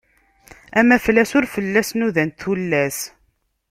[0.79, 2.97] Amaflas ur fell-as nudant tullas.